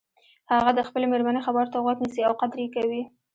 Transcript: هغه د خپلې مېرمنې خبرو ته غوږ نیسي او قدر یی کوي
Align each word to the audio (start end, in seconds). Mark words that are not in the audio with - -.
هغه 0.53 0.71
د 0.75 0.79
خپلې 0.87 1.05
مېرمنې 1.11 1.41
خبرو 1.47 1.71
ته 1.73 1.77
غوږ 1.83 1.97
نیسي 2.03 2.21
او 2.27 2.33
قدر 2.41 2.57
یی 2.63 2.69
کوي 2.75 3.01